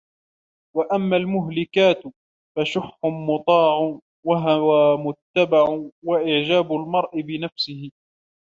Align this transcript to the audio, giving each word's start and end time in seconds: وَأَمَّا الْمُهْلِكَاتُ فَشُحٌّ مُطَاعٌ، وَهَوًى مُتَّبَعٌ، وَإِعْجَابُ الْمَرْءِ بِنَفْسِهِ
وَأَمَّا 0.75 1.17
الْمُهْلِكَاتُ 1.17 2.03
فَشُحٌّ 2.55 2.99
مُطَاعٌ، 3.05 3.99
وَهَوًى 4.27 4.97
مُتَّبَعٌ، 4.97 5.63
وَإِعْجَابُ 6.05 6.71
الْمَرْءِ 6.71 7.21
بِنَفْسِهِ 7.21 7.91